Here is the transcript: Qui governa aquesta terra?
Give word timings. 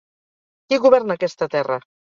Qui 0.71 0.81
governa 0.87 1.21
aquesta 1.21 1.53
terra? 1.59 1.83